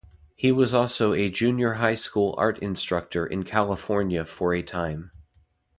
He 0.35 0.51
was 0.51 0.73
also 0.73 1.13
a 1.13 1.29
junior 1.29 1.73
high 1.73 1.93
school 1.93 2.33
art 2.35 2.57
instuctor 2.59 3.23
in 3.29 3.43
California 3.43 4.25
for 4.25 4.51
a 4.51 4.63
time. 4.63 5.11